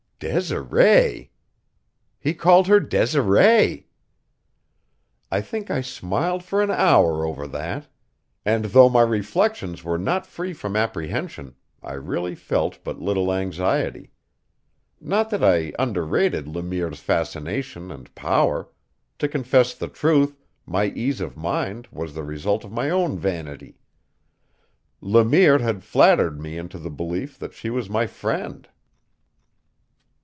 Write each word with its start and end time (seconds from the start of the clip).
"Desiree!" 0.23 1.31
He 2.19 2.35
called 2.35 2.67
her 2.67 2.79
Desiree! 2.79 3.87
I 5.31 5.41
think 5.41 5.71
I 5.71 5.81
smiled 5.81 6.43
for 6.43 6.61
an 6.61 6.69
hour 6.69 7.25
over 7.25 7.47
that; 7.47 7.87
and, 8.45 8.65
though 8.65 8.87
my 8.87 9.01
reflections 9.01 9.83
were 9.83 9.97
not 9.97 10.27
free 10.27 10.53
from 10.53 10.75
apprehension, 10.75 11.55
I 11.81 11.93
really 11.93 12.35
felt 12.35 12.83
but 12.83 13.01
little 13.01 13.33
anxiety. 13.33 14.11
Not 14.99 15.31
that 15.31 15.43
I 15.43 15.73
underrated 15.79 16.47
Le 16.47 16.61
Mire's 16.61 16.99
fascination 16.99 17.89
and 17.91 18.13
power; 18.13 18.69
to 19.17 19.27
confess 19.27 19.73
the 19.73 19.87
truth, 19.87 20.37
my 20.67 20.85
ease 20.89 21.19
of 21.19 21.35
mind 21.35 21.87
was 21.91 22.13
the 22.13 22.23
result 22.23 22.63
of 22.63 22.71
my 22.71 22.91
own 22.91 23.17
vanity. 23.17 23.79
Le 25.01 25.25
Mire 25.25 25.57
had 25.57 25.83
flattered 25.83 26.39
me 26.39 26.59
into 26.59 26.77
the 26.77 26.91
belief 26.91 27.39
that 27.39 27.55
she 27.55 27.71
was 27.71 27.89
my 27.89 28.05
friend. 28.05 28.67